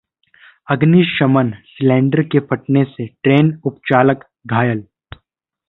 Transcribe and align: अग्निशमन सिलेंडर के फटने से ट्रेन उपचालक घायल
अग्निशमन 0.67 1.51
सिलेंडर 1.67 2.21
के 2.23 2.39
फटने 2.45 2.83
से 2.85 3.07
ट्रेन 3.23 3.53
उपचालक 3.65 4.27
घायल 4.47 4.83